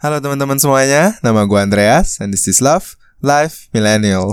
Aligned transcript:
Halo 0.00 0.16
teman-teman 0.16 0.56
semuanya, 0.56 1.20
nama 1.20 1.44
gue 1.44 1.60
Andreas 1.60 2.24
and 2.24 2.32
this 2.32 2.48
is 2.48 2.64
Love 2.64 2.96
Life 3.20 3.68
Millennial. 3.76 4.32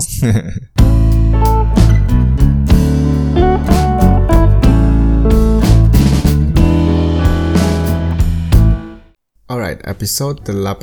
Alright, 9.52 9.84
episode 9.84 10.40
18 10.48 10.80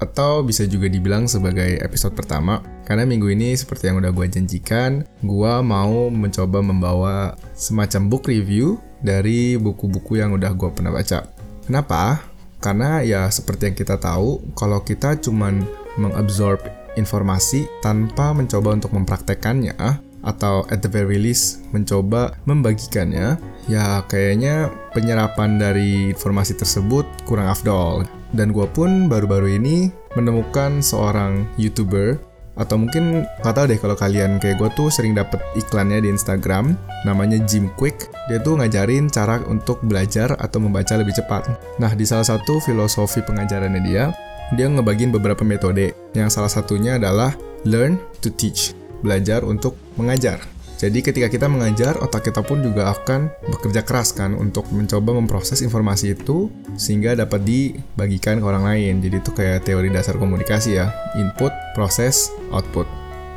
atau 0.00 0.40
bisa 0.40 0.64
juga 0.64 0.88
dibilang 0.88 1.28
sebagai 1.28 1.76
episode 1.84 2.16
pertama 2.16 2.64
karena 2.88 3.04
minggu 3.04 3.28
ini 3.28 3.52
seperti 3.52 3.92
yang 3.92 4.00
udah 4.00 4.08
gue 4.08 4.24
janjikan 4.24 5.04
gue 5.20 5.54
mau 5.60 6.08
mencoba 6.08 6.64
membawa 6.64 7.36
semacam 7.52 8.08
book 8.08 8.32
review 8.32 8.80
dari 9.04 9.60
buku-buku 9.60 10.16
yang 10.16 10.32
udah 10.32 10.56
gue 10.56 10.72
pernah 10.72 10.96
baca 10.96 11.28
kenapa? 11.68 12.31
Karena 12.62 13.02
ya 13.02 13.26
seperti 13.26 13.68
yang 13.68 13.76
kita 13.76 13.98
tahu 13.98 14.54
kalau 14.54 14.80
kita 14.86 15.18
cuman 15.18 15.66
mengabsorb 15.98 16.62
informasi 16.94 17.66
tanpa 17.82 18.30
mencoba 18.32 18.78
untuk 18.78 18.94
mempraktekannya 18.94 19.74
atau 20.22 20.62
at 20.70 20.78
the 20.86 20.90
very 20.90 21.18
least 21.18 21.66
mencoba 21.74 22.38
membagikannya 22.46 23.36
ya 23.66 24.06
kayaknya 24.06 24.70
penyerapan 24.94 25.58
dari 25.58 26.14
informasi 26.14 26.54
tersebut 26.54 27.04
kurang 27.26 27.50
afdol. 27.50 28.06
Dan 28.32 28.48
gue 28.56 28.64
pun 28.72 29.12
baru-baru 29.12 29.60
ini 29.60 29.92
menemukan 30.16 30.80
seorang 30.80 31.44
youtuber 31.60 32.16
atau 32.52 32.76
mungkin 32.76 33.24
gak 33.40 33.54
tau 33.56 33.64
deh 33.64 33.80
kalau 33.80 33.96
kalian 33.96 34.36
kayak 34.36 34.60
gue 34.60 34.70
tuh 34.76 34.92
sering 34.92 35.16
dapet 35.16 35.40
iklannya 35.56 36.04
di 36.04 36.12
Instagram 36.12 36.76
namanya 37.08 37.40
Jim 37.48 37.72
Quick. 37.80 38.12
Dia 38.28 38.38
tuh 38.44 38.60
ngajarin 38.60 39.08
cara 39.08 39.40
untuk 39.48 39.80
belajar 39.84 40.36
atau 40.36 40.60
membaca 40.60 40.92
lebih 40.94 41.16
cepat. 41.16 41.48
Nah 41.80 41.92
di 41.96 42.04
salah 42.04 42.26
satu 42.26 42.60
filosofi 42.60 43.24
pengajarannya 43.24 43.82
dia 43.82 44.12
dia 44.52 44.68
ngebagiin 44.68 45.10
beberapa 45.10 45.40
metode. 45.42 45.96
Yang 46.12 46.28
salah 46.36 46.52
satunya 46.52 47.00
adalah 47.00 47.32
learn 47.64 47.96
to 48.20 48.28
teach 48.28 48.76
belajar 49.02 49.42
untuk 49.42 49.74
mengajar 49.98 50.38
jadi 50.82 50.98
ketika 50.98 51.30
kita 51.30 51.46
mengajar, 51.46 51.94
otak 52.02 52.26
kita 52.26 52.42
pun 52.42 52.58
juga 52.58 52.90
akan 52.90 53.30
bekerja 53.54 53.86
keras 53.86 54.10
kan 54.10 54.34
untuk 54.34 54.66
mencoba 54.74 55.14
memproses 55.14 55.62
informasi 55.62 56.18
itu 56.18 56.50
sehingga 56.74 57.14
dapat 57.14 57.46
dibagikan 57.46 58.42
ke 58.42 58.44
orang 58.50 58.66
lain. 58.66 58.98
Jadi 58.98 59.22
itu 59.22 59.30
kayak 59.30 59.62
teori 59.62 59.94
dasar 59.94 60.18
komunikasi 60.18 60.82
ya, 60.82 60.90
input, 61.14 61.54
proses, 61.78 62.34
output. 62.50 62.90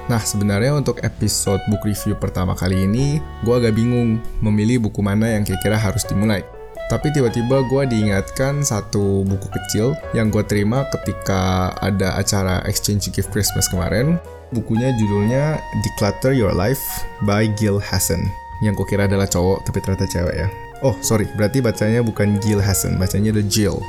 Nah 0.10 0.18
sebenarnya 0.18 0.74
untuk 0.74 1.06
episode 1.06 1.62
book 1.70 1.86
review 1.86 2.18
pertama 2.18 2.58
kali 2.58 2.90
ini, 2.90 3.22
gue 3.46 3.54
agak 3.54 3.78
bingung 3.78 4.18
memilih 4.42 4.90
buku 4.90 5.06
mana 5.06 5.38
yang 5.38 5.46
kira-kira 5.46 5.78
harus 5.78 6.02
dimulai. 6.02 6.42
Tapi 6.90 7.14
tiba-tiba 7.14 7.62
gue 7.70 7.84
diingatkan 7.94 8.66
satu 8.66 9.22
buku 9.22 9.48
kecil 9.54 9.94
yang 10.18 10.34
gue 10.34 10.42
terima 10.50 10.86
ketika 10.90 11.74
ada 11.78 12.18
acara 12.18 12.66
Exchange 12.66 13.14
Gift 13.14 13.30
Christmas 13.30 13.70
kemarin 13.70 14.18
Bukunya 14.54 14.94
judulnya 14.94 15.58
Declutter 15.82 16.36
Your 16.38 16.54
Life 16.54 16.82
by 17.26 17.50
Gil 17.58 17.82
Hassan. 17.82 18.30
Yang 18.62 18.86
kukira 18.86 19.10
adalah 19.10 19.26
cowok, 19.26 19.66
tapi 19.66 19.82
ternyata 19.82 20.06
cewek 20.06 20.36
ya. 20.36 20.48
Oh, 20.86 20.94
sorry, 21.02 21.26
berarti 21.34 21.64
bacanya 21.64 22.06
bukan 22.06 22.38
Gil 22.44 22.62
Hassan, 22.62 23.02
bacanya 23.02 23.34
The 23.34 23.44
Jill. 23.48 23.82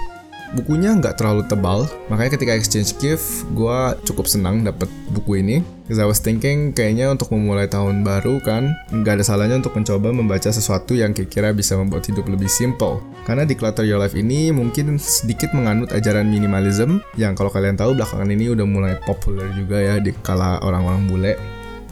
Bukunya 0.54 0.94
nggak 0.94 1.18
terlalu 1.18 1.42
tebal, 1.50 1.90
makanya 2.06 2.38
ketika 2.38 2.54
exchange 2.54 2.94
gift, 3.02 3.42
gue 3.50 3.78
cukup 4.06 4.30
senang 4.30 4.62
dapat 4.62 4.86
buku 5.10 5.42
ini. 5.42 5.66
Cause 5.90 5.98
I 5.98 6.06
was 6.06 6.22
thinking 6.22 6.70
kayaknya 6.70 7.10
untuk 7.10 7.30
memulai 7.34 7.66
tahun 7.66 8.06
baru 8.06 8.38
kan, 8.42 8.70
nggak 8.94 9.18
ada 9.18 9.24
salahnya 9.26 9.58
untuk 9.58 9.74
mencoba 9.74 10.14
membaca 10.14 10.50
sesuatu 10.50 10.94
yang 10.94 11.14
kira-kira 11.14 11.50
bisa 11.50 11.74
membuat 11.74 12.06
hidup 12.06 12.26
lebih 12.30 12.46
simple. 12.46 13.02
Karena 13.26 13.42
di 13.42 13.58
Clutter 13.58 13.82
Your 13.82 13.98
Life 13.98 14.14
ini 14.14 14.54
mungkin 14.54 14.98
sedikit 15.02 15.50
menganut 15.50 15.90
ajaran 15.90 16.30
minimalism, 16.30 17.02
yang 17.18 17.34
kalau 17.34 17.50
kalian 17.50 17.74
tahu 17.74 17.98
belakangan 17.98 18.30
ini 18.30 18.50
udah 18.50 18.66
mulai 18.66 18.94
populer 19.02 19.50
juga 19.54 19.82
ya 19.82 19.98
di 19.98 20.14
kala 20.22 20.62
orang-orang 20.62 21.10
bule. 21.10 21.34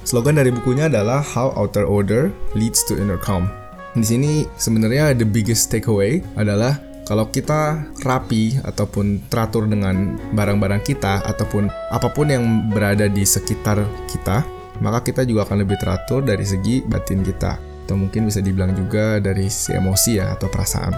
Slogan 0.04 0.36
dari 0.36 0.52
bukunya 0.52 0.86
adalah 0.86 1.24
How 1.24 1.50
Outer 1.56 1.88
Order 1.88 2.28
Leads 2.54 2.86
to 2.86 2.94
Inner 2.98 3.18
Calm. 3.18 3.50
Di 3.94 4.02
sini 4.02 4.42
sebenarnya 4.58 5.14
the 5.14 5.24
biggest 5.24 5.70
takeaway 5.70 6.18
adalah 6.34 6.76
kalau 7.04 7.28
kita 7.28 7.84
rapi 8.00 8.56
ataupun 8.64 9.28
teratur 9.28 9.68
dengan 9.68 10.16
barang-barang 10.32 10.80
kita 10.80 11.20
ataupun 11.28 11.68
apa 11.92 12.08
pun 12.08 12.32
yang 12.32 12.72
berada 12.72 13.12
di 13.12 13.28
sekitar 13.28 13.84
kita, 14.08 14.40
maka 14.80 15.04
kita 15.04 15.28
juga 15.28 15.44
akan 15.44 15.68
lebih 15.68 15.76
teratur 15.76 16.24
dari 16.24 16.48
segi 16.48 16.80
batin 16.80 17.20
kita. 17.20 17.60
Atau 17.84 18.00
mungkin 18.00 18.24
bisa 18.24 18.40
dibilang 18.40 18.72
juga 18.72 19.20
dari 19.20 19.52
sisi 19.52 19.76
emosi 19.76 20.16
ya 20.16 20.32
atau 20.32 20.48
perasaan. 20.48 20.96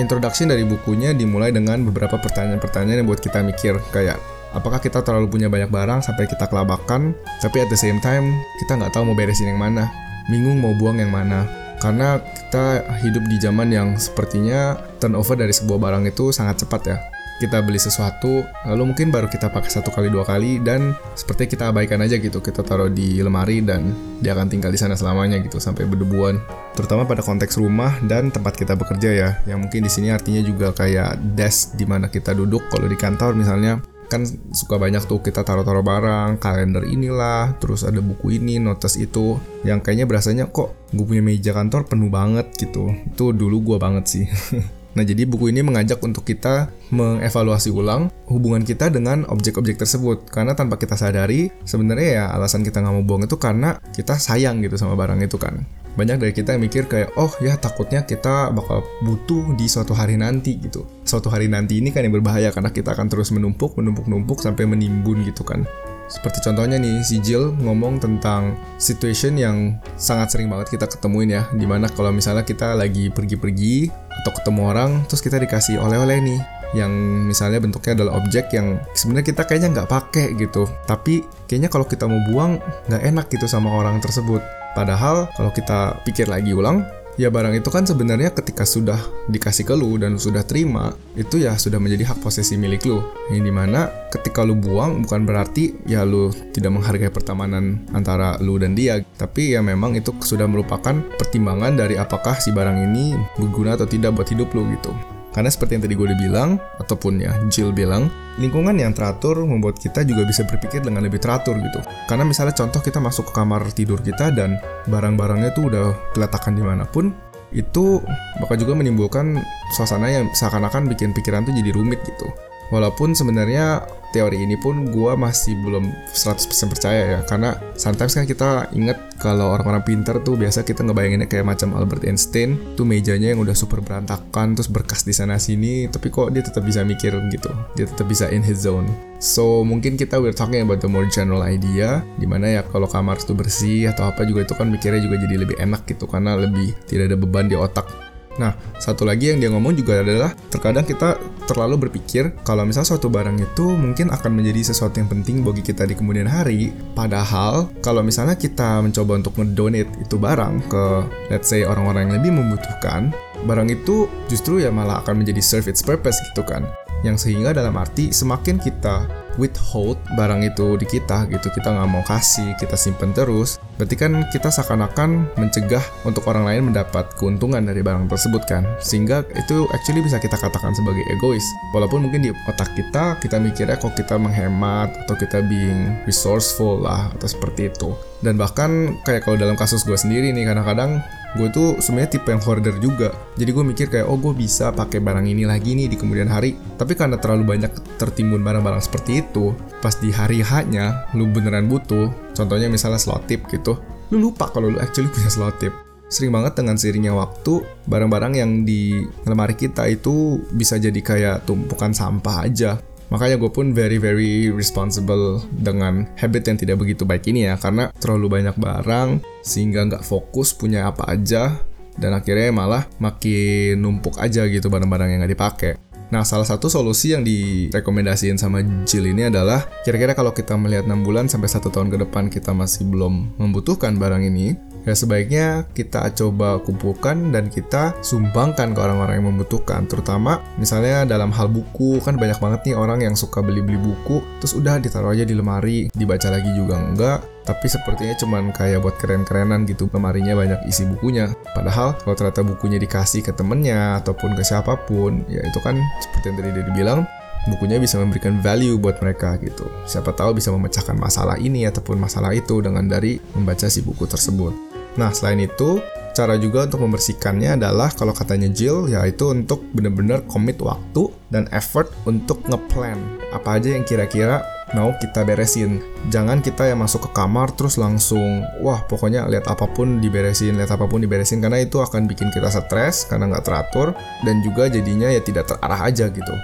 Introduction 0.00 0.48
dari 0.48 0.64
bukunya 0.64 1.12
dimulai 1.12 1.52
dengan 1.52 1.84
beberapa 1.84 2.16
pertanyaan-pertanyaan 2.16 3.04
yang 3.04 3.08
buat 3.08 3.20
kita 3.20 3.44
mikir 3.44 3.76
kayak 3.92 4.16
apakah 4.56 4.80
kita 4.80 5.04
terlalu 5.04 5.28
punya 5.28 5.52
banyak 5.52 5.68
barang 5.68 6.00
sampai 6.00 6.24
kita 6.24 6.48
kelabakan, 6.48 7.12
tapi 7.44 7.60
at 7.60 7.68
the 7.68 7.76
same 7.76 8.00
time 8.00 8.32
kita 8.64 8.80
nggak 8.80 8.92
tahu 8.96 9.12
mau 9.12 9.16
beresin 9.16 9.52
yang 9.52 9.60
mana, 9.60 9.92
bingung 10.32 10.64
mau 10.64 10.72
buang 10.80 10.96
yang 10.96 11.12
mana, 11.12 11.44
karena 11.80 12.20
kita 12.20 12.96
hidup 13.04 13.24
di 13.28 13.36
zaman 13.40 13.68
yang 13.68 13.88
sepertinya 14.00 14.76
turnover 14.98 15.36
dari 15.36 15.52
sebuah 15.52 15.78
barang 15.80 16.04
itu 16.08 16.32
sangat 16.32 16.64
cepat 16.64 16.82
ya. 16.88 16.98
Kita 17.36 17.60
beli 17.60 17.76
sesuatu 17.76 18.48
lalu 18.64 18.96
mungkin 18.96 19.12
baru 19.12 19.28
kita 19.28 19.52
pakai 19.52 19.68
satu 19.68 19.92
kali 19.92 20.08
dua 20.08 20.24
kali 20.24 20.56
dan 20.56 20.96
seperti 21.12 21.52
kita 21.52 21.68
abaikan 21.68 22.00
aja 22.00 22.16
gitu. 22.16 22.40
Kita 22.40 22.64
taruh 22.64 22.88
di 22.88 23.20
lemari 23.20 23.60
dan 23.60 23.92
dia 24.24 24.32
akan 24.32 24.48
tinggal 24.48 24.72
di 24.72 24.80
sana 24.80 24.96
selamanya 24.96 25.36
gitu 25.44 25.60
sampai 25.60 25.84
berdebuan. 25.84 26.40
Terutama 26.72 27.04
pada 27.04 27.20
konteks 27.20 27.60
rumah 27.60 27.92
dan 28.08 28.32
tempat 28.32 28.56
kita 28.56 28.72
bekerja 28.72 29.10
ya. 29.12 29.30
Yang 29.44 29.68
mungkin 29.68 29.80
di 29.84 29.90
sini 29.92 30.08
artinya 30.08 30.40
juga 30.40 30.72
kayak 30.72 31.36
desk 31.36 31.76
di 31.76 31.84
mana 31.84 32.08
kita 32.08 32.32
duduk. 32.32 32.72
Kalau 32.72 32.88
di 32.88 32.96
kantor 32.96 33.36
misalnya 33.36 33.84
kan 34.06 34.24
suka 34.54 34.78
banyak 34.78 35.04
tuh 35.04 35.20
kita 35.20 35.42
taruh-taruh 35.42 35.82
barang, 35.82 36.38
kalender 36.38 36.86
inilah, 36.86 37.58
terus 37.58 37.82
ada 37.82 37.98
buku 37.98 38.38
ini, 38.38 38.62
notes 38.62 38.96
itu, 38.96 39.38
yang 39.66 39.82
kayaknya 39.82 40.06
berasanya 40.06 40.50
kok 40.50 40.74
gue 40.94 41.04
punya 41.04 41.22
meja 41.22 41.52
kantor 41.52 41.86
penuh 41.86 42.10
banget 42.10 42.50
gitu. 42.56 42.90
Itu 43.12 43.34
dulu 43.34 43.74
gue 43.74 43.78
banget 43.78 44.04
sih. 44.06 44.26
Nah, 44.96 45.04
jadi 45.04 45.28
buku 45.28 45.52
ini 45.52 45.60
mengajak 45.60 46.00
untuk 46.00 46.24
kita 46.24 46.72
mengevaluasi 46.88 47.68
ulang 47.68 48.08
hubungan 48.32 48.64
kita 48.64 48.88
dengan 48.88 49.28
objek-objek 49.28 49.76
tersebut. 49.76 50.24
Karena 50.32 50.56
tanpa 50.56 50.80
kita 50.80 50.96
sadari, 50.96 51.52
sebenarnya 51.68 52.08
ya 52.08 52.24
alasan 52.32 52.64
kita 52.64 52.80
nggak 52.80 52.96
mau 52.96 53.04
buang 53.04 53.28
itu 53.28 53.36
karena 53.36 53.76
kita 53.92 54.16
sayang 54.16 54.64
gitu 54.64 54.80
sama 54.80 54.96
barang 54.96 55.20
itu 55.20 55.36
kan 55.36 55.68
banyak 55.96 56.20
dari 56.20 56.32
kita 56.36 56.54
yang 56.54 56.62
mikir 56.62 56.84
kayak 56.86 57.10
oh 57.16 57.32
ya 57.40 57.56
takutnya 57.56 58.04
kita 58.04 58.52
bakal 58.52 58.84
butuh 59.02 59.56
di 59.56 59.64
suatu 59.66 59.96
hari 59.96 60.20
nanti 60.20 60.60
gitu 60.60 60.84
suatu 61.06 61.30
hari 61.30 61.46
nanti 61.46 61.78
ini 61.78 61.94
kan 61.94 62.02
yang 62.02 62.14
berbahaya 62.18 62.50
karena 62.50 62.74
kita 62.74 62.92
akan 62.92 63.06
terus 63.06 63.30
menumpuk 63.30 63.78
menumpuk 63.78 64.10
numpuk 64.10 64.38
sampai 64.42 64.66
menimbun 64.66 65.22
gitu 65.22 65.46
kan. 65.46 65.62
Seperti 66.06 66.38
contohnya 66.46 66.78
nih 66.78 67.02
si 67.02 67.18
Jill 67.18 67.50
ngomong 67.58 67.98
tentang 67.98 68.54
situation 68.78 69.34
yang 69.34 69.74
sangat 69.98 70.34
sering 70.34 70.46
banget 70.46 70.78
kita 70.78 70.86
ketemuin 70.86 71.34
ya. 71.34 71.42
Di 71.50 71.66
mana 71.66 71.90
kalau 71.90 72.14
misalnya 72.14 72.46
kita 72.46 72.78
lagi 72.78 73.10
pergi-pergi 73.10 73.90
atau 74.22 74.30
ketemu 74.30 74.60
orang 74.70 74.90
terus 75.10 75.22
kita 75.22 75.42
dikasih 75.42 75.82
oleh-oleh 75.82 76.22
nih. 76.22 76.40
Yang 76.74 76.92
misalnya 77.30 77.58
bentuknya 77.62 77.92
adalah 78.02 78.12
objek 78.22 78.50
yang 78.54 78.78
sebenarnya 78.94 79.26
kita 79.34 79.42
kayaknya 79.46 79.68
nggak 79.82 79.90
pakai 79.90 80.26
gitu. 80.38 80.66
Tapi 80.86 81.26
kayaknya 81.50 81.70
kalau 81.70 81.86
kita 81.86 82.06
mau 82.06 82.22
buang 82.30 82.58
nggak 82.86 83.02
enak 83.02 83.26
gitu 83.30 83.50
sama 83.50 83.70
orang 83.74 83.98
tersebut. 83.98 84.42
Padahal 84.78 85.26
kalau 85.34 85.50
kita 85.50 86.04
pikir 86.04 86.28
lagi 86.28 86.52
ulang, 86.52 86.84
ya 87.16 87.32
barang 87.32 87.56
itu 87.56 87.68
kan 87.72 87.88
sebenarnya 87.88 88.32
ketika 88.32 88.68
sudah 88.68 89.00
dikasih 89.28 89.64
ke 89.64 89.74
lu 89.74 89.96
dan 89.96 90.20
sudah 90.20 90.44
terima, 90.44 90.92
itu 91.16 91.40
ya 91.40 91.56
sudah 91.56 91.80
menjadi 91.80 92.12
hak 92.12 92.20
posesi 92.20 92.60
milik 92.60 92.84
lu. 92.84 93.00
Yang 93.32 93.42
di 93.48 93.52
mana 93.52 93.88
ketika 94.12 94.44
lu 94.44 94.54
buang 94.56 95.02
bukan 95.04 95.24
berarti 95.24 95.76
ya 95.88 96.04
lu 96.04 96.30
tidak 96.52 96.76
menghargai 96.76 97.10
pertemanan 97.10 97.82
antara 97.96 98.36
lu 98.38 98.60
dan 98.60 98.76
dia, 98.76 99.00
tapi 99.16 99.56
ya 99.56 99.64
memang 99.64 99.96
itu 99.96 100.12
sudah 100.20 100.46
merupakan 100.46 100.94
pertimbangan 101.16 101.74
dari 101.74 101.96
apakah 101.96 102.36
si 102.38 102.52
barang 102.52 102.78
ini 102.84 103.16
berguna 103.40 103.74
atau 103.74 103.88
tidak 103.88 104.14
buat 104.14 104.28
hidup 104.28 104.52
lu 104.52 104.68
gitu. 104.76 105.15
Karena 105.36 105.52
seperti 105.52 105.76
yang 105.76 105.84
tadi 105.84 105.94
gue 106.00 106.06
udah 106.08 106.16
bilang, 106.16 106.56
ataupun 106.80 107.20
ya 107.20 107.36
Jill 107.52 107.76
bilang, 107.76 108.08
lingkungan 108.40 108.72
yang 108.72 108.96
teratur 108.96 109.44
membuat 109.44 109.76
kita 109.76 110.00
juga 110.00 110.24
bisa 110.24 110.48
berpikir 110.48 110.80
dengan 110.80 111.04
lebih 111.04 111.20
teratur 111.20 111.60
gitu. 111.60 111.84
Karena 112.08 112.24
misalnya 112.24 112.56
contoh 112.56 112.80
kita 112.80 113.04
masuk 113.04 113.28
ke 113.28 113.32
kamar 113.36 113.68
tidur 113.76 114.00
kita 114.00 114.32
dan 114.32 114.56
barang-barangnya 114.88 115.52
tuh 115.52 115.68
udah 115.68 115.86
keletakan 116.16 116.56
di 116.56 116.64
mana 116.64 116.88
pun, 116.88 117.12
itu 117.52 118.00
bakal 118.40 118.56
juga 118.56 118.80
menimbulkan 118.80 119.36
suasana 119.76 120.08
yang 120.08 120.32
seakan-akan 120.32 120.88
bikin 120.88 121.12
pikiran 121.12 121.44
tuh 121.44 121.52
jadi 121.52 121.68
rumit 121.76 122.00
gitu. 122.08 122.32
Walaupun 122.74 123.14
sebenarnya 123.14 123.86
teori 124.16 124.40
ini 124.40 124.56
pun 124.56 124.88
gue 124.88 125.12
masih 125.12 125.52
belum 125.60 125.92
100% 126.16 126.72
percaya 126.72 127.02
ya. 127.16 127.20
Karena 127.28 127.52
sometimes 127.76 128.16
kan 128.16 128.24
kita 128.24 128.72
inget 128.72 128.96
kalau 129.20 129.52
orang-orang 129.52 129.84
pinter 129.84 130.16
tuh 130.24 130.40
biasa 130.40 130.64
kita 130.64 130.80
ngebayanginnya 130.84 131.28
kayak 131.28 131.44
macam 131.44 131.76
Albert 131.76 132.08
Einstein 132.08 132.56
tuh 132.76 132.88
mejanya 132.88 133.36
yang 133.36 133.40
udah 133.44 133.52
super 133.52 133.84
berantakan 133.84 134.56
terus 134.56 134.68
berkas 134.72 135.04
di 135.04 135.12
sana 135.12 135.40
sini 135.40 135.88
tapi 135.88 136.08
kok 136.12 136.32
dia 136.32 136.40
tetap 136.40 136.64
bisa 136.64 136.80
mikir 136.80 137.12
gitu. 137.28 137.52
Dia 137.76 137.84
tetap 137.88 138.08
bisa 138.08 138.32
in 138.32 138.40
his 138.40 138.64
zone. 138.64 138.88
So 139.20 139.64
mungkin 139.64 139.96
kita 139.96 140.20
we're 140.20 140.36
talking 140.36 140.60
about 140.60 140.84
the 140.84 140.88
more 140.88 141.08
general 141.08 141.44
idea 141.44 142.04
di 142.20 142.28
mana 142.28 142.60
ya 142.60 142.62
kalau 142.64 142.88
kamar 142.88 143.16
tuh 143.20 143.32
bersih 143.32 143.88
atau 143.88 144.08
apa 144.12 144.28
juga 144.28 144.44
itu 144.44 144.52
kan 144.52 144.68
mikirnya 144.68 145.00
juga 145.00 145.16
jadi 145.24 145.36
lebih 145.40 145.56
enak 145.56 145.88
gitu 145.88 146.04
karena 146.04 146.36
lebih 146.36 146.76
tidak 146.84 147.12
ada 147.12 147.16
beban 147.16 147.48
di 147.48 147.56
otak 147.56 148.05
Nah, 148.36 148.52
satu 148.76 149.08
lagi 149.08 149.32
yang 149.32 149.38
dia 149.40 149.50
ngomong 149.52 149.72
juga 149.76 150.00
adalah 150.04 150.32
terkadang 150.52 150.84
kita 150.84 151.16
terlalu 151.46 151.88
berpikir 151.88 152.34
kalau 152.42 152.66
misalnya 152.66 152.96
suatu 152.96 153.06
barang 153.06 153.38
itu 153.38 153.64
mungkin 153.78 154.10
akan 154.10 154.32
menjadi 154.34 154.74
sesuatu 154.74 154.98
yang 154.98 155.08
penting 155.08 155.46
bagi 155.46 155.62
kita 155.62 155.86
di 155.86 155.94
kemudian 155.94 156.26
hari. 156.26 156.74
Padahal 156.92 157.70
kalau 157.80 158.02
misalnya 158.02 158.34
kita 158.34 158.82
mencoba 158.82 159.22
untuk 159.22 159.38
ngedonate 159.38 159.90
itu 160.02 160.16
barang 160.18 160.54
ke 160.66 160.84
let's 161.30 161.48
say 161.48 161.62
orang-orang 161.62 162.10
yang 162.10 162.14
lebih 162.20 162.32
membutuhkan, 162.34 163.14
barang 163.46 163.68
itu 163.70 164.10
justru 164.26 164.60
ya 164.60 164.74
malah 164.74 165.00
akan 165.06 165.22
menjadi 165.22 165.40
serve 165.40 165.70
its 165.70 165.80
purpose 165.80 166.18
gitu 166.32 166.42
kan. 166.42 166.66
Yang 167.04 167.28
sehingga 167.28 167.54
dalam 167.54 167.76
arti 167.78 168.10
semakin 168.10 168.58
kita 168.58 169.25
withhold 169.40 169.96
barang 170.16 170.44
itu 170.44 170.76
di 170.76 170.86
kita 170.88 171.28
gitu. 171.30 171.48
Kita 171.52 171.72
nggak 171.72 171.88
mau 171.88 172.04
kasih 172.04 172.56
kita 172.60 172.76
simpen 172.76 173.12
terus. 173.16 173.56
Berarti 173.76 173.96
kan 173.96 174.12
kita 174.32 174.48
seakan-akan 174.48 175.36
mencegah 175.36 175.84
untuk 176.08 176.24
orang 176.28 176.48
lain 176.48 176.72
mendapat 176.72 177.12
keuntungan 177.16 177.64
dari 177.64 177.84
barang 177.84 178.08
tersebut 178.08 178.42
kan. 178.48 178.64
Sehingga 178.80 179.24
itu 179.36 179.68
actually 179.72 180.04
bisa 180.04 180.16
kita 180.16 180.36
katakan 180.36 180.72
sebagai 180.72 181.04
egois. 181.12 181.44
Walaupun 181.76 182.08
mungkin 182.08 182.24
di 182.24 182.30
otak 182.48 182.72
kita 182.76 183.20
kita 183.20 183.36
mikirnya 183.40 183.76
kok 183.76 183.94
kita 183.94 184.16
menghemat 184.16 184.92
atau 185.06 185.14
kita 185.16 185.44
being 185.44 185.96
resourceful 186.08 186.80
lah 186.80 187.12
atau 187.16 187.28
seperti 187.28 187.68
itu. 187.68 187.92
Dan 188.24 188.40
bahkan 188.40 188.96
kayak 189.04 189.28
kalau 189.28 189.36
dalam 189.36 189.54
kasus 189.54 189.84
gue 189.84 189.96
sendiri 189.96 190.32
nih 190.32 190.48
kadang-kadang 190.48 191.04
gue 191.36 191.48
tuh 191.52 191.68
sebenarnya 191.78 192.18
tipe 192.18 192.32
yang 192.32 192.42
hoarder 192.42 192.76
juga. 192.80 193.12
Jadi 193.36 193.50
gue 193.52 193.64
mikir 193.64 193.86
kayak 193.92 194.08
oh 194.08 194.16
gue 194.16 194.32
bisa 194.32 194.72
pakai 194.72 194.98
barang 194.98 195.28
ini 195.28 195.44
lagi 195.44 195.76
nih 195.76 195.92
di 195.92 195.96
kemudian 196.00 196.26
hari. 196.26 196.56
Tapi 196.56 196.96
karena 196.96 197.20
terlalu 197.20 197.56
banyak 197.56 198.00
tertimbun 198.00 198.40
barang-barang 198.40 198.82
seperti 198.82 199.22
itu 199.22 199.52
pas 199.84 199.92
di 200.00 200.10
hari 200.10 200.40
haknya 200.40 201.06
lu 201.14 201.28
beneran 201.30 201.68
butuh 201.70 202.10
contohnya 202.34 202.66
misalnya 202.66 202.98
slot 202.98 203.28
tip 203.30 203.46
gitu 203.52 203.78
lu 204.10 204.30
lupa 204.30 204.50
kalau 204.50 204.72
lu 204.72 204.78
actually 204.80 205.12
punya 205.12 205.30
slot 205.30 205.58
tip. 205.62 205.74
Sering 206.06 206.30
banget 206.30 206.54
dengan 206.54 206.78
sirinya 206.78 207.12
waktu 207.18 207.66
barang-barang 207.90 208.38
yang 208.38 208.62
di 208.62 209.02
lemari 209.26 209.58
kita 209.58 209.90
itu 209.90 210.38
bisa 210.54 210.78
jadi 210.78 211.00
kayak 211.02 211.50
tumpukan 211.50 211.90
sampah 211.90 212.46
aja 212.46 212.78
Makanya 213.12 213.38
gue 213.38 213.50
pun 213.50 213.70
very 213.70 214.02
very 214.02 214.50
responsible 214.50 215.42
dengan 215.54 216.10
habit 216.18 216.50
yang 216.50 216.58
tidak 216.58 216.76
begitu 216.82 217.06
baik 217.06 217.26
ini 217.30 217.46
ya 217.46 217.54
karena 217.54 217.94
terlalu 218.02 218.42
banyak 218.42 218.56
barang 218.58 219.22
sehingga 219.46 219.86
nggak 219.86 220.02
fokus 220.02 220.50
punya 220.50 220.90
apa 220.90 221.06
aja 221.06 221.54
dan 221.96 222.12
akhirnya 222.12 222.52
malah 222.52 222.82
makin 223.00 223.80
numpuk 223.80 224.20
aja 224.20 224.44
gitu 224.50 224.68
barang-barang 224.68 225.08
yang 225.16 225.20
nggak 225.24 225.34
dipakai. 225.38 225.72
Nah, 226.06 226.22
salah 226.22 226.46
satu 226.46 226.70
solusi 226.70 227.18
yang 227.18 227.26
direkomendasiin 227.26 228.38
sama 228.38 228.62
Jill 228.86 229.10
ini 229.10 229.26
adalah 229.26 229.66
kira-kira 229.82 230.14
kalau 230.14 230.30
kita 230.30 230.54
melihat 230.54 230.86
6 230.86 231.02
bulan 231.02 231.26
sampai 231.26 231.50
satu 231.50 231.66
tahun 231.66 231.90
ke 231.90 232.06
depan 232.06 232.30
kita 232.30 232.54
masih 232.54 232.86
belum 232.86 233.34
membutuhkan 233.42 233.98
barang 233.98 234.22
ini, 234.22 234.54
ya 234.86 234.94
sebaiknya 234.94 235.66
kita 235.74 236.14
coba 236.14 236.62
kumpulkan 236.62 237.34
dan 237.34 237.50
kita 237.50 237.92
sumbangkan 238.00 238.70
ke 238.70 238.78
orang-orang 238.78 239.18
yang 239.18 239.28
membutuhkan 239.34 239.84
terutama 239.90 240.38
misalnya 240.56 241.02
dalam 241.02 241.34
hal 241.34 241.50
buku 241.50 241.98
kan 241.98 242.14
banyak 242.14 242.38
banget 242.38 242.70
nih 242.70 242.76
orang 242.78 243.02
yang 243.02 243.18
suka 243.18 243.42
beli-beli 243.42 243.82
buku 243.82 244.22
terus 244.38 244.54
udah 244.54 244.78
ditaruh 244.78 245.10
aja 245.10 245.26
di 245.26 245.34
lemari 245.34 245.90
dibaca 245.90 246.30
lagi 246.30 246.54
juga 246.54 246.78
enggak 246.78 247.18
tapi 247.46 247.66
sepertinya 247.66 248.14
cuman 248.18 248.50
kayak 248.54 248.82
buat 248.82 248.98
keren-kerenan 248.98 249.66
gitu 249.66 249.90
lemarinya 249.90 250.38
banyak 250.38 250.60
isi 250.70 250.86
bukunya 250.86 251.34
padahal 251.54 251.98
kalau 251.98 252.14
ternyata 252.14 252.46
bukunya 252.46 252.78
dikasih 252.78 253.26
ke 253.26 253.34
temennya 253.34 253.98
ataupun 254.02 254.38
ke 254.38 254.42
siapa 254.46 254.78
pun 254.86 255.26
ya 255.26 255.42
itu 255.42 255.58
kan 255.62 255.78
seperti 255.98 256.30
yang 256.30 256.36
tadi 256.38 256.50
dia 256.54 256.74
bilang 256.74 257.00
bukunya 257.46 257.78
bisa 257.78 257.96
memberikan 258.02 258.42
value 258.42 258.74
buat 258.76 258.98
mereka 258.98 259.38
gitu. 259.38 259.70
Siapa 259.86 260.12
tahu 260.12 260.36
bisa 260.36 260.50
memecahkan 260.50 260.98
masalah 260.98 261.38
ini 261.38 261.64
ataupun 261.64 261.96
masalah 261.96 262.34
itu 262.34 262.58
dengan 262.58 262.84
dari 262.90 263.22
membaca 263.38 263.70
si 263.70 263.80
buku 263.86 264.04
tersebut. 264.04 264.75
Nah, 264.96 265.12
selain 265.12 265.44
itu, 265.44 265.80
cara 266.16 266.40
juga 266.40 266.64
untuk 266.64 266.88
membersihkannya 266.88 267.60
adalah 267.60 267.92
kalau 267.92 268.16
katanya 268.16 268.48
Jill, 268.48 268.88
yaitu 268.88 269.28
untuk 269.28 269.60
benar-benar 269.76 270.24
komit 270.24 270.56
waktu 270.64 271.12
dan 271.28 271.44
effort 271.52 271.92
untuk 272.08 272.40
ngeplan 272.48 272.96
apa 273.36 273.60
aja 273.60 273.76
yang 273.76 273.84
kira-kira 273.84 274.40
mau 274.72 274.96
kita 274.96 275.22
beresin. 275.22 275.84
Jangan 276.08 276.40
kita 276.40 276.72
yang 276.72 276.80
masuk 276.80 277.06
ke 277.06 277.10
kamar 277.12 277.52
terus 277.54 277.76
langsung, 277.76 278.42
wah 278.64 278.80
pokoknya 278.88 279.28
lihat 279.28 279.46
apa 279.46 279.68
pun 279.68 280.00
diberesin, 280.00 280.56
lihat 280.56 280.72
apa 280.72 280.88
pun 280.88 281.04
diberesin, 281.04 281.44
karena 281.44 281.60
itu 281.60 281.78
akan 281.78 282.08
bikin 282.08 282.32
kita 282.32 282.48
stres 282.48 283.04
karena 283.06 283.30
nggak 283.30 283.44
teratur 283.44 283.92
dan 284.24 284.40
juga 284.40 284.72
jadinya 284.72 285.12
ya 285.12 285.20
tidak 285.20 285.52
terarah 285.52 285.86
aja 285.86 286.08
gitu. 286.08 286.34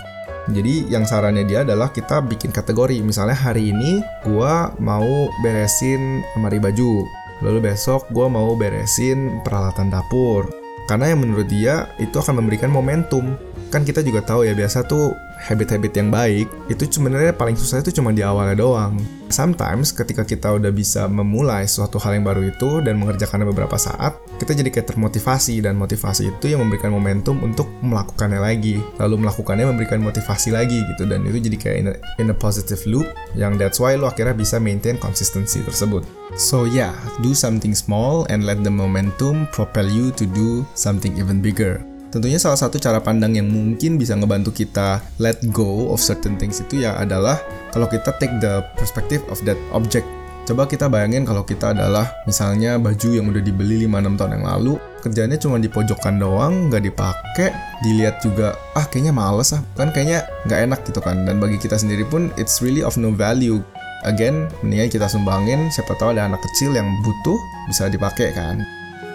Jadi 0.50 0.90
yang 0.90 1.06
sarannya 1.06 1.46
dia 1.46 1.62
adalah 1.62 1.94
kita 1.94 2.18
bikin 2.26 2.50
kategori. 2.50 2.98
Misalnya 2.98 3.38
hari 3.38 3.70
ini 3.70 4.02
gua 4.26 4.74
mau 4.82 5.30
beresin 5.38 6.26
lemari 6.34 6.58
baju 6.58 7.21
lalu 7.42 7.74
besok 7.74 8.06
gue 8.14 8.26
mau 8.30 8.54
beresin 8.54 9.42
peralatan 9.42 9.90
dapur. 9.90 10.48
Karena 10.86 11.14
yang 11.14 11.22
menurut 11.22 11.46
dia 11.46 11.90
itu 11.98 12.18
akan 12.18 12.42
memberikan 12.42 12.70
momentum. 12.70 13.38
Kan 13.72 13.88
kita 13.88 14.04
juga 14.04 14.20
tahu 14.20 14.44
ya 14.44 14.52
biasa 14.52 14.84
tuh 14.84 15.16
habit-habit 15.48 15.92
yang 15.96 16.12
baik 16.12 16.46
itu 16.70 16.86
sebenarnya 16.86 17.34
paling 17.34 17.58
susah 17.58 17.82
itu 17.82 17.90
cuma 17.98 18.14
di 18.14 18.22
awalnya 18.22 18.54
doang. 18.54 18.94
Sometimes 19.32 19.96
ketika 19.96 20.28
kita 20.28 20.52
udah 20.52 20.68
bisa 20.68 21.08
memulai 21.08 21.64
suatu 21.64 21.96
hal 21.96 22.20
yang 22.20 22.24
baru 22.28 22.52
itu 22.52 22.84
dan 22.84 23.00
mengerjakannya 23.00 23.48
beberapa 23.48 23.80
saat, 23.80 24.20
kita 24.36 24.52
jadi 24.52 24.68
kayak 24.68 24.92
termotivasi 24.92 25.64
dan 25.64 25.80
motivasi 25.80 26.36
itu 26.36 26.52
yang 26.52 26.60
memberikan 26.60 26.92
momentum 26.92 27.40
untuk 27.40 27.64
melakukannya 27.80 28.38
lagi. 28.38 28.76
Lalu 29.00 29.24
melakukannya 29.24 29.64
memberikan 29.72 30.04
motivasi 30.04 30.52
lagi 30.52 30.84
gitu 30.94 31.08
dan 31.08 31.24
itu 31.24 31.40
jadi 31.40 31.56
kayak 31.56 31.76
in 31.80 31.86
a, 31.88 31.94
in 32.20 32.28
a 32.28 32.36
positive 32.36 32.84
loop 32.84 33.08
yang 33.32 33.56
that's 33.56 33.80
why 33.80 33.96
lo 33.96 34.12
akhirnya 34.12 34.36
bisa 34.36 34.60
maintain 34.60 35.00
konsistensi 35.00 35.64
tersebut. 35.64 36.04
So 36.36 36.68
yeah, 36.68 36.92
do 37.24 37.32
something 37.32 37.72
small 37.72 38.28
and 38.28 38.44
let 38.44 38.60
the 38.60 38.72
momentum 38.72 39.48
propel 39.48 39.88
you 39.88 40.12
to 40.20 40.28
do 40.28 40.68
something 40.76 41.16
even 41.16 41.40
bigger. 41.40 41.91
Tentunya 42.12 42.36
salah 42.36 42.60
satu 42.60 42.76
cara 42.76 43.00
pandang 43.00 43.32
yang 43.40 43.48
mungkin 43.48 43.96
bisa 43.96 44.12
ngebantu 44.12 44.52
kita 44.52 45.00
let 45.16 45.40
go 45.48 45.88
of 45.88 45.96
certain 45.96 46.36
things 46.36 46.60
itu 46.60 46.84
ya 46.84 46.92
adalah 47.00 47.40
kalau 47.72 47.88
kita 47.88 48.12
take 48.20 48.36
the 48.44 48.60
perspective 48.76 49.24
of 49.32 49.40
that 49.48 49.56
object. 49.72 50.04
Coba 50.44 50.68
kita 50.68 50.92
bayangin 50.92 51.24
kalau 51.24 51.40
kita 51.40 51.72
adalah 51.72 52.04
misalnya 52.28 52.76
baju 52.76 53.08
yang 53.16 53.32
udah 53.32 53.40
dibeli 53.40 53.88
5-6 53.88 54.18
tahun 54.20 54.32
yang 54.36 54.44
lalu, 54.44 54.74
kerjanya 55.00 55.38
cuma 55.40 55.56
di 55.56 55.72
pojokan 55.72 56.20
doang, 56.20 56.68
nggak 56.68 56.84
dipakai, 56.84 57.48
dilihat 57.80 58.20
juga, 58.20 58.60
ah 58.76 58.84
kayaknya 58.84 59.14
males 59.14 59.54
ah, 59.56 59.62
kan 59.78 59.94
kayaknya 59.94 60.26
nggak 60.44 60.60
enak 60.68 60.80
gitu 60.84 61.00
kan. 61.00 61.24
Dan 61.24 61.40
bagi 61.40 61.56
kita 61.56 61.78
sendiri 61.78 62.04
pun, 62.04 62.28
it's 62.36 62.60
really 62.60 62.84
of 62.84 62.98
no 63.00 63.14
value. 63.14 63.62
Again, 64.02 64.50
mendingan 64.66 64.90
kita 64.90 65.06
sumbangin, 65.06 65.70
siapa 65.70 65.94
tahu 65.96 66.12
ada 66.12 66.26
anak 66.26 66.42
kecil 66.42 66.74
yang 66.74 66.90
butuh, 67.06 67.38
bisa 67.70 67.86
dipakai 67.86 68.34
kan. 68.34 68.58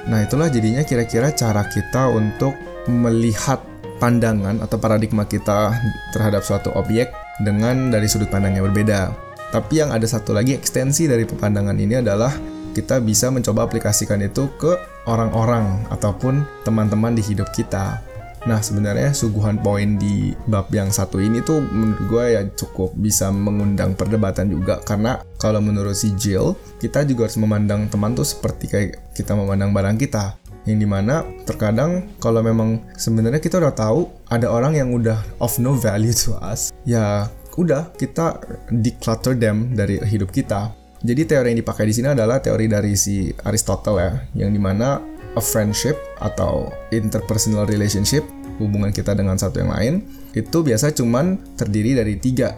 Nah 0.07 0.23
itulah 0.23 0.47
jadinya 0.47 0.87
kira-kira 0.87 1.35
cara 1.35 1.67
kita 1.67 2.07
untuk 2.07 2.55
melihat 2.87 3.61
pandangan 3.99 4.61
atau 4.63 4.77
paradigma 4.79 5.25
kita 5.25 5.73
terhadap 6.13 6.41
suatu 6.41 6.73
objek 6.73 7.11
dengan 7.43 7.93
dari 7.93 8.09
sudut 8.09 8.29
pandang 8.31 8.57
yang 8.57 8.65
berbeda. 8.71 9.13
Tapi 9.51 9.79
yang 9.79 9.95
ada 9.95 10.03
satu 10.03 10.35
lagi 10.35 10.57
ekstensi 10.57 11.07
dari 11.07 11.23
pandangan 11.23 11.77
ini 11.77 12.03
adalah 12.03 12.33
kita 12.75 13.01
bisa 13.01 13.33
mencoba 13.33 13.65
aplikasikan 13.65 14.21
itu 14.21 14.51
ke 14.59 14.75
orang-orang 15.09 15.87
ataupun 15.89 16.45
teman-teman 16.61 17.15
di 17.15 17.23
hidup 17.25 17.49
kita. 17.55 18.03
Nah 18.45 18.63
sebenarnya 18.63 19.11
suguhan 19.11 19.59
poin 19.59 19.97
di 19.97 20.31
bab 20.47 20.69
yang 20.71 20.93
satu 20.93 21.19
ini 21.19 21.43
tuh 21.43 21.59
menurut 21.59 21.99
gue 22.07 22.25
ya 22.37 22.41
cukup 22.53 22.95
bisa 22.95 23.27
mengundang 23.33 23.97
perdebatan 23.97 24.47
juga 24.47 24.79
karena 24.85 25.19
kalau 25.41 25.59
menurut 25.59 25.97
si 25.97 26.15
Jill 26.15 26.55
kita 26.79 27.03
juga 27.03 27.27
harus 27.27 27.35
memandang 27.41 27.91
teman 27.91 28.15
tuh 28.15 28.23
seperti 28.23 28.65
kayak 28.71 29.11
kita 29.11 29.35
memandang 29.35 29.75
barang 29.75 29.99
kita 29.99 30.39
yang 30.67 30.77
di 30.77 30.85
mana 30.85 31.23
terkadang 31.47 32.11
kalau 32.19 32.43
memang 32.43 32.83
sebenarnya 32.99 33.39
kita 33.39 33.57
udah 33.57 33.73
tahu 33.73 34.11
ada 34.27 34.51
orang 34.51 34.75
yang 34.75 34.91
udah 34.91 35.17
of 35.39 35.55
no 35.57 35.73
value 35.73 36.11
to 36.11 36.35
us 36.43 36.75
ya 36.83 37.31
udah 37.57 37.89
kita 37.97 38.37
declutter 38.69 39.33
them 39.33 39.73
dari 39.73 39.97
hidup 40.05 40.29
kita. 40.29 40.71
Jadi 41.01 41.29
teori 41.29 41.53
yang 41.53 41.59
dipakai 41.61 41.89
di 41.89 41.93
sini 41.93 42.13
adalah 42.13 42.41
teori 42.41 42.69
dari 42.69 42.93
si 42.97 43.29
Aristotle 43.45 43.97
ya 43.97 44.11
yang 44.45 44.53
di 44.53 44.61
mana 44.61 45.01
a 45.37 45.41
friendship 45.41 45.97
atau 46.21 46.69
interpersonal 46.89 47.69
relationship 47.69 48.25
hubungan 48.57 48.89
kita 48.89 49.13
dengan 49.13 49.37
satu 49.37 49.61
yang 49.61 49.73
lain 49.73 49.93
itu 50.33 50.57
biasa 50.65 50.93
cuman 50.93 51.37
terdiri 51.57 51.97
dari 51.97 52.17
tiga. 52.17 52.57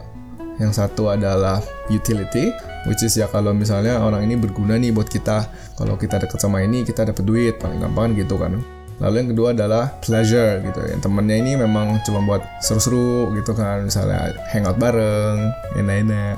Yang 0.60 0.84
satu 0.84 1.16
adalah 1.16 1.64
utility, 1.88 2.52
which 2.88 3.04
is 3.04 3.16
ya 3.18 3.28
kalau 3.28 3.52
misalnya 3.52 4.00
orang 4.00 4.24
ini 4.24 4.40
berguna 4.40 4.80
nih 4.80 4.94
buat 4.94 5.10
kita. 5.10 5.50
Kalau 5.76 5.96
kita 5.96 6.22
deket 6.22 6.40
sama 6.40 6.64
ini, 6.64 6.84
kita 6.84 7.08
dapat 7.08 7.24
duit, 7.24 7.56
paling 7.60 7.80
gampang 7.80 8.16
gitu 8.16 8.40
kan. 8.40 8.60
Lalu 9.00 9.16
yang 9.24 9.30
kedua 9.32 9.48
adalah 9.56 9.96
pleasure 10.04 10.60
gitu. 10.64 10.80
Yang 10.84 11.02
temennya 11.08 11.38
ini 11.40 11.52
memang 11.56 12.04
cuma 12.04 12.20
buat 12.24 12.44
seru-seru 12.60 13.32
gitu 13.40 13.56
kan. 13.56 13.88
Misalnya 13.88 14.36
hangout 14.52 14.76
bareng, 14.76 15.40
enak-enak. 15.80 16.36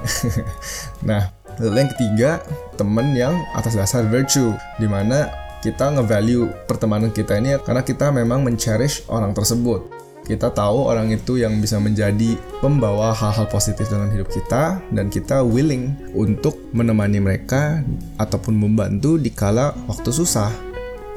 nah, 1.09 1.33
lalu 1.57 1.77
yang 1.81 1.91
ketiga, 1.97 2.29
temen 2.77 3.17
yang 3.17 3.33
atas 3.57 3.73
dasar 3.73 4.05
virtue. 4.05 4.53
Di 4.77 4.85
mana 4.85 5.25
kita 5.65 5.93
nge-value 5.93 6.69
pertemanan 6.69 7.13
kita 7.13 7.37
ini 7.37 7.57
karena 7.61 7.85
kita 7.85 8.09
memang 8.09 8.41
men-cherish 8.41 9.05
orang 9.09 9.29
tersebut 9.33 10.00
kita 10.31 10.47
tahu 10.55 10.87
orang 10.87 11.11
itu 11.11 11.43
yang 11.43 11.59
bisa 11.59 11.75
menjadi 11.75 12.39
pembawa 12.63 13.11
hal-hal 13.11 13.51
positif 13.51 13.91
dalam 13.91 14.07
hidup 14.15 14.31
kita 14.31 14.79
dan 14.95 15.11
kita 15.11 15.43
willing 15.43 15.91
untuk 16.15 16.55
menemani 16.71 17.19
mereka 17.19 17.83
ataupun 18.15 18.55
membantu 18.55 19.19
di 19.19 19.27
kala 19.27 19.75
waktu 19.91 20.07
susah. 20.07 20.47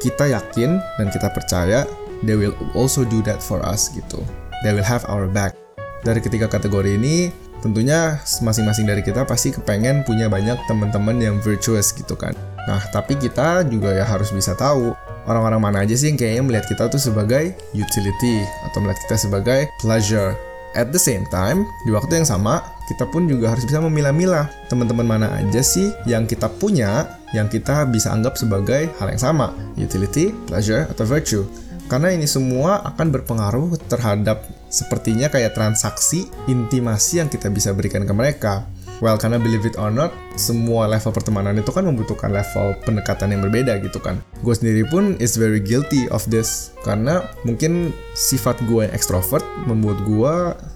Kita 0.02 0.26
yakin 0.26 0.82
dan 0.98 1.06
kita 1.14 1.30
percaya 1.30 1.86
they 2.26 2.34
will 2.34 2.58
also 2.74 3.06
do 3.06 3.22
that 3.22 3.38
for 3.38 3.62
us 3.62 3.94
gitu. 3.94 4.18
They 4.66 4.74
will 4.74 4.84
have 4.84 5.06
our 5.06 5.30
back. 5.30 5.54
Dari 6.02 6.18
ketiga 6.18 6.50
kategori 6.50 6.98
ini, 6.98 7.30
tentunya 7.64 8.20
masing-masing 8.42 8.84
dari 8.84 9.00
kita 9.00 9.24
pasti 9.24 9.54
kepengen 9.54 10.02
punya 10.04 10.28
banyak 10.28 10.58
teman-teman 10.66 11.16
yang 11.22 11.36
virtuous 11.40 11.94
gitu 11.94 12.12
kan. 12.18 12.34
Nah, 12.64 12.80
tapi 12.92 13.16
kita 13.16 13.64
juga 13.68 13.92
ya 13.92 14.04
harus 14.04 14.32
bisa 14.32 14.52
tahu 14.56 14.92
orang-orang 15.28 15.60
mana 15.60 15.78
aja 15.84 15.94
sih 15.96 16.12
yang 16.12 16.18
kayaknya 16.20 16.42
melihat 16.44 16.66
kita 16.68 16.88
tuh 16.88 17.00
sebagai 17.00 17.56
utility 17.72 18.44
atau 18.70 18.78
melihat 18.84 19.00
kita 19.08 19.16
sebagai 19.16 19.60
pleasure. 19.80 20.36
At 20.74 20.90
the 20.90 20.98
same 20.98 21.22
time, 21.30 21.62
di 21.86 21.94
waktu 21.94 22.18
yang 22.18 22.26
sama, 22.26 22.58
kita 22.90 23.06
pun 23.06 23.30
juga 23.30 23.54
harus 23.54 23.62
bisa 23.62 23.78
memilah-milah 23.78 24.50
teman-teman 24.66 25.06
mana 25.06 25.30
aja 25.38 25.62
sih 25.62 25.94
yang 26.02 26.26
kita 26.26 26.50
punya 26.50 27.14
yang 27.30 27.46
kita 27.46 27.86
bisa 27.86 28.10
anggap 28.10 28.34
sebagai 28.34 28.90
hal 28.98 29.06
yang 29.06 29.22
sama, 29.22 29.54
utility, 29.78 30.34
pleasure, 30.50 30.90
atau 30.90 31.06
virtue. 31.06 31.46
Karena 31.86 32.10
ini 32.10 32.26
semua 32.26 32.82
akan 32.90 33.12
berpengaruh 33.14 33.78
terhadap 33.86 34.42
sepertinya 34.66 35.30
kayak 35.30 35.54
transaksi 35.54 36.26
intimasi 36.50 37.22
yang 37.22 37.30
kita 37.30 37.46
bisa 37.54 37.70
berikan 37.70 38.02
ke 38.02 38.10
mereka. 38.10 38.66
Well, 39.02 39.18
karena 39.18 39.42
believe 39.42 39.66
it 39.66 39.74
or 39.74 39.90
not, 39.90 40.14
semua 40.38 40.86
level 40.86 41.10
pertemanan 41.10 41.58
itu 41.58 41.70
kan 41.74 41.86
membutuhkan 41.86 42.30
level 42.30 42.78
pendekatan 42.86 43.34
yang 43.34 43.42
berbeda 43.42 43.78
gitu 43.82 43.98
kan. 43.98 44.22
Gue 44.42 44.54
sendiri 44.54 44.86
pun 44.86 45.18
is 45.18 45.34
very 45.34 45.58
guilty 45.58 46.06
of 46.14 46.22
this. 46.30 46.74
Karena 46.84 47.24
mungkin 47.42 47.90
sifat 48.14 48.60
gue 48.68 48.86
yang 48.86 48.94
extrovert 48.94 49.42
membuat 49.64 49.98
gue 50.04 50.34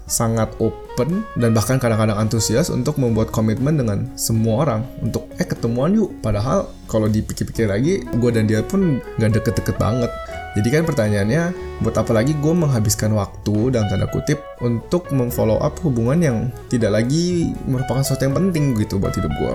sangat 0.09 0.49
open 0.59 1.23
dan 1.37 1.53
bahkan 1.53 1.77
kadang-kadang 1.77 2.17
antusias 2.17 2.67
untuk 2.73 2.97
membuat 2.97 3.29
komitmen 3.29 3.77
dengan 3.77 4.09
semua 4.17 4.67
orang. 4.67 4.81
Untuk, 4.99 5.29
eh 5.37 5.47
ketemuan 5.47 5.95
yuk. 5.95 6.11
Padahal 6.19 6.67
kalau 6.89 7.07
dipikir-pikir 7.07 7.69
lagi, 7.69 8.03
gue 8.03 8.29
dan 8.33 8.49
dia 8.49 8.65
pun 8.65 8.99
gak 9.21 9.37
deket-deket 9.37 9.77
banget. 9.77 10.09
Jadi 10.57 10.67
kan 10.73 10.83
pertanyaannya, 10.85 11.43
buat 11.85 11.93
apa 11.93 12.09
lagi 12.09 12.33
gue 12.33 12.53
menghabiskan 12.53 13.13
waktu 13.13 13.69
dalam 13.69 13.85
tanda 13.85 14.09
kutip 14.09 14.41
untuk 14.65 15.05
memfollow 15.13 15.61
up 15.61 15.77
hubungan 15.85 16.19
yang 16.19 16.37
tidak 16.73 16.97
lagi 16.97 17.53
merupakan 17.69 18.01
sesuatu 18.01 18.25
yang 18.25 18.35
penting 18.35 18.73
gitu 18.73 18.97
buat 18.97 19.13
hidup 19.13 19.29
gue. 19.29 19.53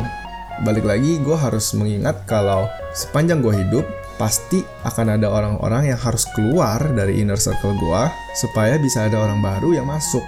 Balik 0.62 0.86
lagi, 0.86 1.18
gue 1.18 1.34
harus 1.34 1.74
mengingat 1.74 2.22
kalau 2.30 2.70
sepanjang 2.94 3.42
gue 3.42 3.54
hidup, 3.58 3.84
pasti 4.14 4.62
akan 4.86 5.18
ada 5.18 5.26
orang-orang 5.26 5.90
yang 5.90 5.98
harus 5.98 6.22
keluar 6.30 6.78
dari 6.94 7.18
inner 7.18 7.38
circle 7.38 7.74
gue 7.74 8.02
supaya 8.38 8.78
bisa 8.78 9.10
ada 9.10 9.18
orang 9.18 9.42
baru 9.42 9.74
yang 9.82 9.90
masuk. 9.90 10.22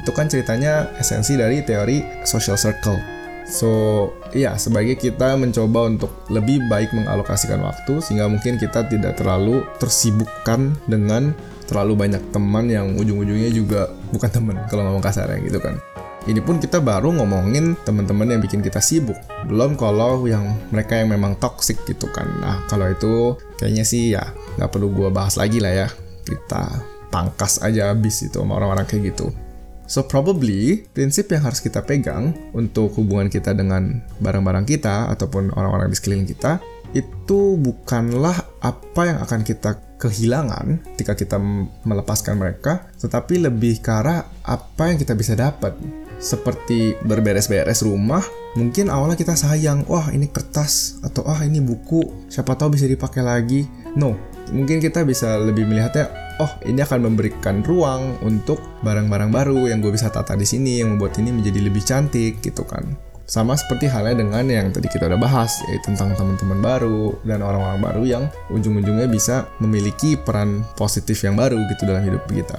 Itu 0.00 0.16
kan 0.16 0.32
ceritanya 0.32 0.88
esensi 0.96 1.36
dari 1.36 1.60
teori 1.60 2.24
social 2.24 2.56
circle. 2.56 3.15
So, 3.46 3.70
iya, 4.34 4.58
sebaiknya 4.58 4.98
kita 4.98 5.38
mencoba 5.38 5.86
untuk 5.86 6.10
lebih 6.34 6.66
baik 6.66 6.90
mengalokasikan 6.90 7.62
waktu 7.62 8.02
sehingga 8.02 8.26
mungkin 8.26 8.58
kita 8.58 8.90
tidak 8.90 9.22
terlalu 9.22 9.62
tersibukkan 9.78 10.74
dengan 10.90 11.30
terlalu 11.70 11.94
banyak 11.94 12.22
teman 12.34 12.66
yang 12.66 12.98
ujung-ujungnya 12.98 13.50
juga 13.54 13.90
bukan 14.10 14.30
teman 14.30 14.56
kalau 14.66 14.90
ngomong 14.90 15.02
kasarnya 15.02 15.38
gitu 15.46 15.62
kan. 15.62 15.78
Ini 16.26 16.42
pun 16.42 16.58
kita 16.58 16.82
baru 16.82 17.14
ngomongin 17.14 17.78
teman-teman 17.86 18.34
yang 18.34 18.42
bikin 18.42 18.58
kita 18.58 18.82
sibuk. 18.82 19.14
Belum 19.46 19.78
kalau 19.78 20.26
yang 20.26 20.58
mereka 20.74 20.98
yang 20.98 21.14
memang 21.14 21.38
toxic 21.38 21.78
gitu 21.86 22.10
kan. 22.10 22.26
Nah, 22.42 22.66
kalau 22.66 22.90
itu 22.90 23.38
kayaknya 23.62 23.86
sih 23.86 24.10
ya 24.10 24.34
nggak 24.58 24.74
perlu 24.74 24.90
gua 24.90 25.14
bahas 25.14 25.38
lagi 25.38 25.62
lah 25.62 25.86
ya. 25.86 25.88
Kita 26.26 26.82
pangkas 27.14 27.62
aja 27.62 27.94
abis 27.94 28.26
itu 28.26 28.42
sama 28.42 28.58
orang-orang 28.58 28.90
kayak 28.90 29.14
gitu. 29.14 29.30
So 29.86 30.02
probably 30.02 30.86
prinsip 30.90 31.30
yang 31.30 31.46
harus 31.46 31.62
kita 31.62 31.82
pegang 31.86 32.34
untuk 32.50 32.94
hubungan 32.98 33.30
kita 33.30 33.54
dengan 33.54 34.02
barang-barang 34.18 34.66
kita 34.66 35.10
ataupun 35.14 35.54
orang-orang 35.54 35.94
di 35.94 35.96
sekeliling 35.96 36.26
kita 36.26 36.58
itu 36.94 37.58
bukanlah 37.58 38.34
apa 38.62 39.02
yang 39.06 39.18
akan 39.22 39.40
kita 39.42 39.78
kehilangan 39.96 40.80
ketika 40.94 41.12
kita 41.16 41.36
melepaskan 41.84 42.36
mereka, 42.36 42.88
tetapi 43.00 43.40
lebih 43.48 43.80
ke 43.80 43.90
arah 43.90 44.28
apa 44.44 44.92
yang 44.92 44.98
kita 45.00 45.16
bisa 45.16 45.32
dapat. 45.36 45.76
Seperti 46.16 46.96
berberes-beres 47.04 47.84
rumah, 47.84 48.24
mungkin 48.56 48.88
awalnya 48.88 49.20
kita 49.20 49.36
sayang, 49.36 49.84
wah 49.84 50.08
ini 50.08 50.32
kertas 50.32 50.96
atau 51.04 51.28
ah 51.28 51.44
ini 51.44 51.60
buku, 51.60 52.28
siapa 52.32 52.56
tahu 52.56 52.72
bisa 52.72 52.88
dipakai 52.88 53.20
lagi. 53.20 53.68
No, 53.92 54.16
mungkin 54.48 54.80
kita 54.80 55.04
bisa 55.04 55.36
lebih 55.36 55.68
melihatnya 55.68 56.08
oh 56.40 56.52
ini 56.64 56.80
akan 56.84 57.12
memberikan 57.12 57.64
ruang 57.64 58.16
untuk 58.24 58.60
barang-barang 58.84 59.30
baru 59.32 59.72
yang 59.72 59.80
gue 59.80 59.92
bisa 59.92 60.12
tata 60.12 60.36
di 60.36 60.44
sini 60.44 60.80
yang 60.84 60.96
membuat 60.96 61.16
ini 61.20 61.32
menjadi 61.32 61.60
lebih 61.64 61.82
cantik 61.84 62.40
gitu 62.44 62.64
kan. 62.64 62.84
Sama 63.26 63.58
seperti 63.58 63.90
halnya 63.90 64.22
dengan 64.22 64.46
yang 64.46 64.70
tadi 64.70 64.86
kita 64.86 65.10
udah 65.10 65.18
bahas, 65.18 65.58
yaitu 65.66 65.90
tentang 65.90 66.14
teman-teman 66.14 66.62
baru 66.62 67.10
dan 67.26 67.42
orang-orang 67.42 67.82
baru 67.82 68.02
yang 68.06 68.24
ujung-ujungnya 68.54 69.10
bisa 69.10 69.50
memiliki 69.58 70.14
peran 70.14 70.62
positif 70.78 71.26
yang 71.26 71.34
baru 71.34 71.58
gitu 71.74 71.90
dalam 71.90 72.06
hidup 72.06 72.22
kita. 72.30 72.54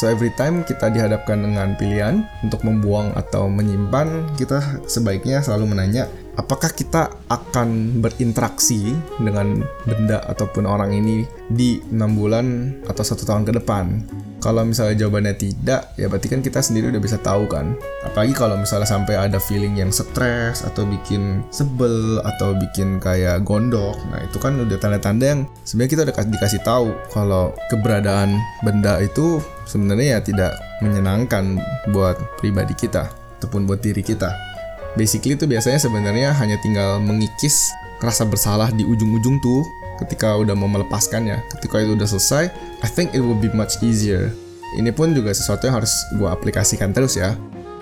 So 0.00 0.06
every 0.06 0.30
time 0.38 0.62
kita 0.64 0.86
dihadapkan 0.88 1.42
dengan 1.42 1.74
pilihan 1.74 2.22
untuk 2.46 2.62
membuang 2.62 3.10
atau 3.18 3.50
menyimpan, 3.50 4.38
kita 4.38 4.62
sebaiknya 4.86 5.42
selalu 5.42 5.74
menanya 5.74 6.06
apakah 6.38 6.70
kita 6.70 7.10
akan 7.26 8.00
berinteraksi 8.02 8.94
dengan 9.18 9.64
benda 9.86 10.22
ataupun 10.30 10.68
orang 10.68 10.94
ini 10.94 11.26
di 11.50 11.82
enam 11.90 12.14
bulan 12.14 12.76
atau 12.86 13.02
satu 13.02 13.26
tahun 13.26 13.48
ke 13.48 13.52
depan. 13.62 14.06
Kalau 14.40 14.64
misalnya 14.64 15.04
jawabannya 15.04 15.36
tidak, 15.36 15.92
ya 16.00 16.08
berarti 16.08 16.32
kan 16.32 16.40
kita 16.40 16.64
sendiri 16.64 16.88
udah 16.88 17.02
bisa 17.02 17.20
tahu 17.20 17.44
kan. 17.44 17.76
Apalagi 18.08 18.32
kalau 18.32 18.56
misalnya 18.56 18.88
sampai 18.88 19.12
ada 19.20 19.36
feeling 19.36 19.76
yang 19.76 19.92
stres 19.92 20.64
atau 20.64 20.88
bikin 20.88 21.44
sebel 21.52 22.24
atau 22.24 22.56
bikin 22.56 22.96
kayak 23.04 23.44
gondok. 23.44 24.00
Nah 24.08 24.24
itu 24.24 24.40
kan 24.40 24.56
udah 24.56 24.80
tanda-tanda 24.80 25.36
yang 25.36 25.40
sebenarnya 25.68 25.92
kita 25.92 26.02
udah 26.08 26.16
dikasih 26.40 26.60
tahu 26.64 26.88
kalau 27.12 27.52
keberadaan 27.68 28.32
benda 28.64 28.96
itu 29.04 29.44
sebenarnya 29.68 30.16
ya 30.16 30.20
tidak 30.24 30.52
menyenangkan 30.80 31.60
buat 31.92 32.16
pribadi 32.40 32.72
kita 32.72 33.12
ataupun 33.36 33.68
buat 33.68 33.84
diri 33.84 34.00
kita. 34.00 34.49
Basically 34.98 35.38
itu 35.38 35.46
biasanya 35.46 35.78
sebenarnya 35.78 36.34
hanya 36.34 36.58
tinggal 36.58 36.98
mengikis 36.98 37.70
rasa 38.00 38.24
bersalah 38.26 38.72
di 38.72 38.82
ujung-ujung 38.82 39.38
tuh 39.44 39.62
ketika 40.02 40.34
udah 40.34 40.56
mau 40.56 40.66
melepaskannya. 40.66 41.44
Ketika 41.52 41.84
itu 41.84 41.94
udah 41.94 42.08
selesai, 42.08 42.48
I 42.80 42.88
think 42.88 43.12
it 43.12 43.20
will 43.20 43.36
be 43.36 43.52
much 43.52 43.78
easier. 43.84 44.32
Ini 44.74 44.90
pun 44.94 45.12
juga 45.12 45.34
sesuatu 45.34 45.68
yang 45.68 45.82
harus 45.82 45.92
gue 46.16 46.26
aplikasikan 46.26 46.94
terus 46.96 47.18
ya. 47.18 47.36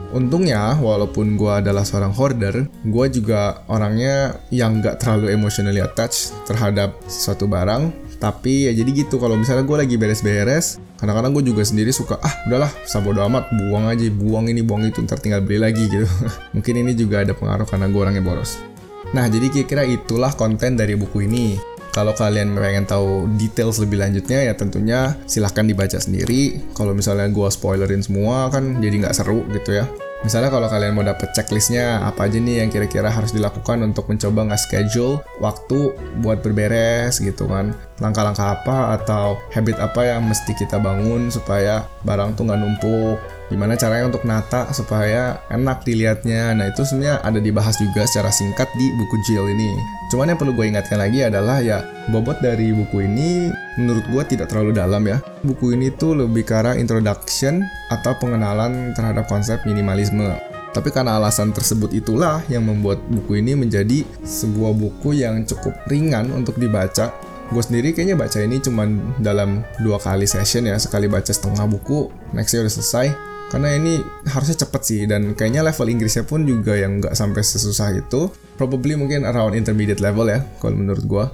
Untungnya, 0.09 0.73
walaupun 0.81 1.37
gue 1.37 1.53
adalah 1.53 1.85
seorang 1.85 2.17
hoarder, 2.17 2.65
gue 2.65 3.07
juga 3.13 3.61
orangnya 3.69 4.41
yang 4.49 4.81
gak 4.81 5.05
terlalu 5.05 5.37
emotionally 5.37 5.85
attached 5.85 6.33
terhadap 6.49 6.97
suatu 7.05 7.45
barang. 7.45 7.93
Tapi 8.17 8.67
ya 8.67 8.73
jadi 8.73 9.05
gitu, 9.05 9.21
kalau 9.21 9.37
misalnya 9.37 9.69
gue 9.69 9.77
lagi 9.77 10.01
beres-beres, 10.01 10.81
kadang-kadang 10.99 11.31
gue 11.31 11.55
juga 11.55 11.63
sendiri 11.63 11.95
suka, 11.95 12.19
ah 12.19 12.35
udahlah, 12.51 12.69
sabodo 12.83 13.23
amat, 13.23 13.55
buang 13.55 13.87
aja, 13.87 14.05
buang 14.11 14.51
ini, 14.51 14.67
buang 14.67 14.83
itu, 14.83 14.99
ntar 15.07 15.23
tinggal 15.23 15.41
beli 15.41 15.63
lagi 15.63 15.87
gitu. 15.87 16.05
Mungkin 16.55 16.75
ini 16.83 16.93
juga 16.99 17.23
ada 17.23 17.33
pengaruh 17.33 17.65
karena 17.65 17.87
gue 17.87 18.01
orangnya 18.03 18.23
boros. 18.27 18.59
Nah, 19.15 19.31
jadi 19.31 19.49
kira-kira 19.49 19.87
itulah 19.87 20.35
konten 20.35 20.75
dari 20.75 20.99
buku 20.99 21.25
ini. 21.25 21.57
Kalau 21.89 22.13
kalian 22.13 22.53
pengen 22.53 22.85
tahu 22.85 23.27
details 23.41 23.81
lebih 23.81 23.99
lanjutnya 23.99 24.45
ya 24.45 24.55
tentunya 24.55 25.17
silahkan 25.25 25.65
dibaca 25.65 25.97
sendiri. 25.97 26.61
Kalau 26.77 26.93
misalnya 26.93 27.27
gue 27.33 27.49
spoilerin 27.49 28.05
semua 28.05 28.53
kan 28.53 28.79
jadi 28.79 29.09
nggak 29.09 29.17
seru 29.17 29.43
gitu 29.51 29.83
ya. 29.83 29.89
Misalnya 30.27 30.51
kalau 30.51 30.67
kalian 30.67 30.99
mau 30.99 31.07
dapet 31.07 31.31
checklistnya 31.31 32.03
apa 32.03 32.27
aja 32.27 32.43
nih 32.43 32.67
yang 32.67 32.69
kira-kira 32.75 33.07
harus 33.07 33.31
dilakukan 33.31 33.79
untuk 33.87 34.11
mencoba 34.11 34.51
nge-schedule 34.51 35.23
waktu 35.39 35.95
buat 36.19 36.43
berberes 36.43 37.23
gitu 37.23 37.47
kan. 37.47 37.71
Langkah-langkah 38.03 38.59
apa 38.59 38.99
atau 38.99 39.39
habit 39.55 39.79
apa 39.79 40.11
yang 40.11 40.27
mesti 40.27 40.59
kita 40.59 40.83
bangun 40.83 41.31
supaya 41.31 41.87
barang 42.03 42.35
tuh 42.35 42.51
nggak 42.51 42.59
numpuk 42.59 43.19
gimana 43.49 43.75
caranya 43.75 44.13
untuk 44.13 44.25
nata 44.29 44.69
supaya 44.77 45.41
enak 45.49 45.85
dilihatnya? 45.85 46.53
Nah 46.53 46.69
itu 46.69 46.85
sebenarnya 46.85 47.25
ada 47.25 47.41
dibahas 47.41 47.81
juga 47.81 48.05
secara 48.05 48.29
singkat 48.29 48.69
di 48.77 48.93
buku 48.97 49.17
Jill 49.25 49.49
ini. 49.49 49.73
Cuman 50.09 50.33
yang 50.33 50.39
perlu 50.41 50.57
gue 50.57 50.69
ingatkan 50.69 51.01
lagi 51.01 51.21
adalah 51.25 51.61
ya 51.61 51.85
bobot 52.09 52.41
dari 52.41 52.73
buku 52.73 53.05
ini 53.05 53.53
menurut 53.77 54.05
gue 54.09 54.23
tidak 54.37 54.53
terlalu 54.53 54.77
dalam 54.77 55.05
ya. 55.05 55.21
Buku 55.45 55.77
ini 55.77 55.93
tuh 55.93 56.17
lebih 56.17 56.45
ke 56.45 56.55
arah 56.57 56.77
introduction 56.77 57.65
atau 57.93 58.17
pengenalan 58.17 58.93
terhadap 58.97 59.29
konsep 59.29 59.61
minimalisme. 59.65 60.33
Tapi 60.73 60.93
karena 60.93 61.17
alasan 61.17 61.51
tersebut 61.51 61.91
itulah 61.97 62.45
yang 62.53 62.69
membuat 62.69 63.01
buku 63.09 63.41
ini 63.41 63.57
menjadi 63.57 64.05
sebuah 64.21 64.77
buku 64.77 65.17
yang 65.17 65.43
cukup 65.49 65.73
ringan 65.89 66.29
untuk 66.37 66.61
dibaca. 66.61 67.11
Gue 67.49 67.65
sendiri 67.65 67.97
kayaknya 67.97 68.13
baca 68.13 68.45
ini 68.45 68.61
cuma 68.61 68.85
dalam 69.17 69.65
dua 69.81 69.97
kali 69.97 70.29
session 70.29 70.69
ya 70.69 70.77
sekali 70.77 71.09
baca 71.09 71.33
setengah 71.33 71.65
buku 71.65 72.13
nextnya 72.37 72.61
udah 72.61 72.75
selesai 72.77 73.07
karena 73.49 73.75
ini 73.77 74.05
harusnya 74.29 74.61
cepet 74.65 74.83
sih 74.85 75.03
dan 75.09 75.33
kayaknya 75.33 75.65
level 75.65 75.89
Inggrisnya 75.89 76.25
pun 76.29 76.45
juga 76.45 76.77
yang 76.77 77.01
nggak 77.01 77.17
sampai 77.17 77.41
sesusah 77.41 77.97
itu 77.97 78.29
probably 78.61 78.93
mungkin 78.93 79.25
around 79.25 79.57
intermediate 79.57 80.05
level 80.05 80.29
ya 80.29 80.45
kalau 80.61 80.77
menurut 80.77 81.05
gue 81.09 81.25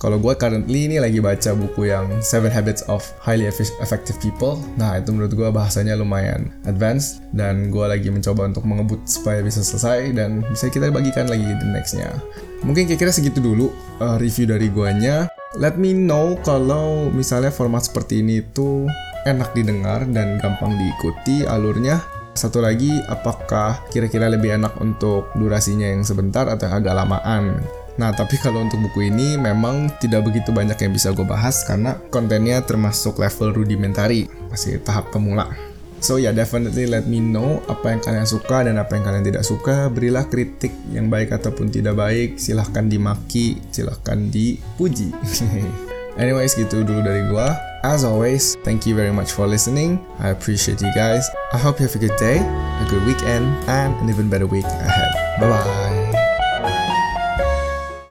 kalau 0.00 0.16
gue 0.16 0.32
currently 0.32 0.88
ini 0.88 0.96
lagi 0.96 1.20
baca 1.20 1.52
buku 1.52 1.92
yang 1.92 2.08
Seven 2.24 2.48
Habits 2.48 2.88
of 2.88 3.04
Highly 3.20 3.44
Effective 3.84 4.16
People. 4.16 4.56
Nah 4.80 4.96
itu 4.96 5.12
menurut 5.12 5.36
gue 5.36 5.44
bahasanya 5.52 5.92
lumayan 5.92 6.48
advance 6.64 7.20
dan 7.36 7.68
gue 7.68 7.84
lagi 7.84 8.08
mencoba 8.08 8.48
untuk 8.48 8.64
mengebut 8.64 9.04
supaya 9.04 9.44
bisa 9.44 9.60
selesai 9.60 10.16
dan 10.16 10.40
bisa 10.48 10.72
kita 10.72 10.88
bagikan 10.88 11.28
lagi 11.28 11.44
di 11.44 11.66
nextnya. 11.68 12.16
Mungkin 12.64 12.88
kira-kira 12.88 13.12
segitu 13.12 13.44
dulu 13.44 13.68
uh, 14.00 14.16
review 14.16 14.48
dari 14.48 14.72
guanya. 14.72 15.28
Let 15.60 15.76
me 15.76 15.92
know 15.92 16.32
kalau 16.48 17.12
misalnya 17.12 17.52
format 17.52 17.84
seperti 17.84 18.24
ini 18.24 18.40
tuh 18.56 18.88
enak 19.26 19.52
didengar 19.52 20.04
dan 20.08 20.40
gampang 20.40 20.76
diikuti 20.76 21.44
alurnya. 21.44 22.00
Satu 22.30 22.62
lagi, 22.62 22.94
apakah 23.10 23.82
kira-kira 23.90 24.30
lebih 24.30 24.54
enak 24.54 24.78
untuk 24.78 25.28
durasinya 25.34 25.84
yang 25.90 26.06
sebentar 26.06 26.46
atau 26.46 26.70
yang 26.70 26.78
agak 26.80 26.94
lamaan? 26.94 27.58
Nah, 27.98 28.14
tapi 28.14 28.38
kalau 28.40 28.64
untuk 28.64 28.80
buku 28.80 29.12
ini 29.12 29.36
memang 29.36 29.92
tidak 30.00 30.24
begitu 30.24 30.54
banyak 30.54 30.78
yang 30.78 30.92
bisa 30.94 31.12
gue 31.12 31.26
bahas 31.26 31.66
karena 31.66 31.98
kontennya 32.08 32.62
termasuk 32.64 33.18
level 33.20 33.52
rudimentari, 33.52 34.30
masih 34.48 34.80
tahap 34.80 35.10
pemula. 35.12 35.50
So 36.00 36.16
ya 36.16 36.32
yeah, 36.32 36.32
definitely 36.32 36.88
let 36.88 37.04
me 37.04 37.20
know 37.20 37.60
apa 37.68 37.92
yang 37.92 38.00
kalian 38.00 38.24
suka 38.24 38.64
dan 38.64 38.80
apa 38.80 38.96
yang 38.96 39.04
kalian 39.04 39.20
tidak 39.20 39.44
suka. 39.44 39.92
Berilah 39.92 40.24
kritik 40.32 40.72
yang 40.96 41.12
baik 41.12 41.28
ataupun 41.28 41.68
tidak 41.68 41.92
baik. 41.92 42.40
Silahkan 42.40 42.88
dimaki, 42.88 43.60
silahkan 43.68 44.16
dipuji. 44.32 45.12
Anyways 46.20 46.56
gitu 46.56 46.88
dulu 46.88 47.04
dari 47.04 47.28
gua. 47.28 47.69
As 47.82 48.04
always, 48.04 48.56
thank 48.56 48.86
you 48.86 48.94
very 48.94 49.12
much 49.12 49.32
for 49.32 49.46
listening. 49.46 50.04
I 50.18 50.28
appreciate 50.28 50.82
you 50.82 50.92
guys. 50.94 51.26
I 51.52 51.58
hope 51.58 51.80
you 51.80 51.86
have 51.86 51.94
a 51.94 51.98
good 51.98 52.16
day, 52.18 52.38
a 52.38 52.86
good 52.90 53.04
weekend, 53.06 53.46
and 53.68 53.94
an 53.96 54.08
even 54.10 54.28
better 54.28 54.46
week 54.46 54.64
ahead. 54.64 55.40
Bye 55.40 55.48
bye. 55.48 55.99